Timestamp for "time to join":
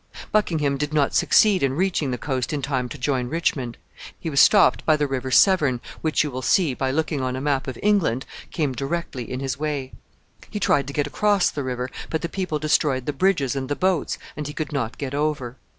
2.63-3.29